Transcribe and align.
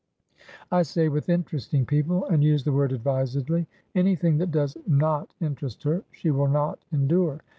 "I 0.71 0.81
say 0.81 1.09
with 1.09 1.29
interesting 1.29 1.85
people, 1.85 2.25
and 2.25 2.43
use 2.43 2.63
the 2.63 2.71
word 2.71 2.91
advisedly. 2.91 3.67
Anything 3.93 4.39
that 4.39 4.49
does 4.49 4.75
not 4.87 5.31
interest 5.39 5.83
her, 5.83 6.03
she 6.11 6.31
will 6.31 6.47
not 6.47 6.79
endure. 6.91 7.39